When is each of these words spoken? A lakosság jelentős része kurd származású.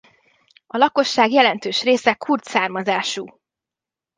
A 0.67 0.77
lakosság 0.77 1.31
jelentős 1.31 1.81
része 1.81 2.13
kurd 2.13 2.43
származású. 2.43 3.39